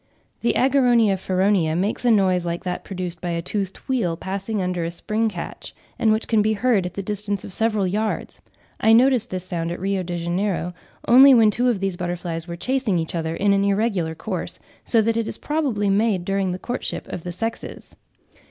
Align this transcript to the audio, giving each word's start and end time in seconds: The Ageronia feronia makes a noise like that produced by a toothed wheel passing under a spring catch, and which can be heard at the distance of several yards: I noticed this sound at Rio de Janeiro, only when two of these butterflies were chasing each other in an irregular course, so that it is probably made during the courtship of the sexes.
The 0.39 0.53
Ageronia 0.55 1.15
feronia 1.15 1.77
makes 1.77 2.03
a 2.05 2.09
noise 2.09 2.43
like 2.43 2.63
that 2.63 2.83
produced 2.83 3.21
by 3.21 3.29
a 3.29 3.41
toothed 3.43 3.77
wheel 3.87 4.17
passing 4.17 4.59
under 4.59 4.83
a 4.83 4.89
spring 4.89 5.29
catch, 5.29 5.75
and 5.99 6.11
which 6.11 6.27
can 6.27 6.41
be 6.41 6.53
heard 6.53 6.87
at 6.87 6.95
the 6.95 7.03
distance 7.03 7.43
of 7.43 7.53
several 7.53 7.85
yards: 7.85 8.41
I 8.79 8.93
noticed 8.93 9.29
this 9.29 9.45
sound 9.45 9.71
at 9.71 9.79
Rio 9.79 10.01
de 10.01 10.17
Janeiro, 10.17 10.73
only 11.07 11.35
when 11.35 11.51
two 11.51 11.69
of 11.69 11.81
these 11.81 11.97
butterflies 11.97 12.47
were 12.47 12.55
chasing 12.55 12.97
each 12.97 13.13
other 13.13 13.35
in 13.35 13.53
an 13.53 13.63
irregular 13.63 14.15
course, 14.15 14.57
so 14.83 15.03
that 15.03 15.17
it 15.17 15.27
is 15.27 15.37
probably 15.37 15.87
made 15.87 16.25
during 16.25 16.51
the 16.51 16.57
courtship 16.57 17.07
of 17.09 17.21
the 17.21 17.31
sexes. 17.31 17.95